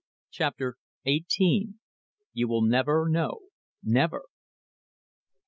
[0.31, 1.79] CHAPTER EIGHTEEN.
[2.33, 3.37] "YOU WILL NEVER KNOW
[3.83, 4.23] NEVER!"